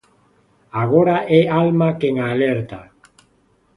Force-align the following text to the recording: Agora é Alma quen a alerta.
Agora 0.83 1.17
é 1.39 1.41
Alma 1.63 1.89
quen 1.99 2.15
a 2.23 2.25
alerta. 2.33 2.79